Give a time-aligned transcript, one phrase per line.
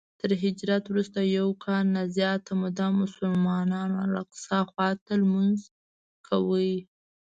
[0.19, 5.59] تر هجرت وروسته یو کال نه زیاته موده مسلمانانو الاقصی خواته لمونځ
[6.25, 6.69] کاوه.